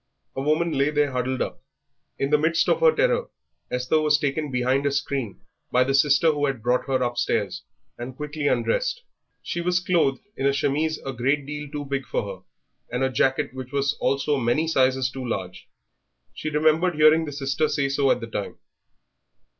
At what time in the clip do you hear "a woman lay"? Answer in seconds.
0.35-0.89